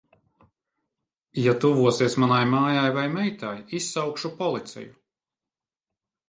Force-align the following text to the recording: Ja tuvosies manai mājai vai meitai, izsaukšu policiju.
Ja 1.41 1.53
tuvosies 1.65 2.15
manai 2.23 2.39
mājai 2.53 2.87
vai 2.97 3.03
meitai, 3.17 3.53
izsaukšu 3.81 4.33
policiju. 4.41 4.99